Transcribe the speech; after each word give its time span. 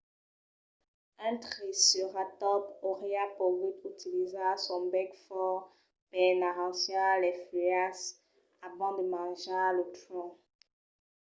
un 1.27 1.33
triceratòps 1.45 2.71
auriá 2.87 3.23
pogut 3.37 3.77
utilizar 3.91 4.53
son 4.65 4.83
bèc 4.93 5.11
fòrt 5.25 5.63
per 6.11 6.29
n'arrancar 6.39 7.11
las 7.23 7.39
fuèlhas 7.47 7.99
abans 8.67 8.97
de 8.97 9.03
manjar 9.13 9.67
lo 9.77 9.83
tronc 9.97 10.33